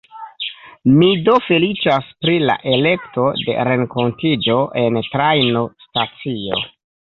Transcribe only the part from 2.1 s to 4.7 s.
pri la elekto de renkontiĝo